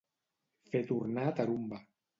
Fer 0.71 0.81
tornar 0.89 1.29
tarumba. 1.43 1.85